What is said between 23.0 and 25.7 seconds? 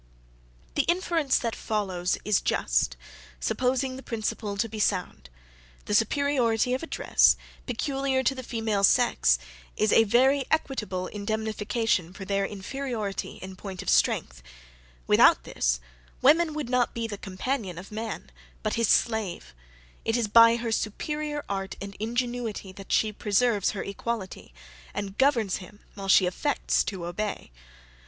preserves her equality, and governs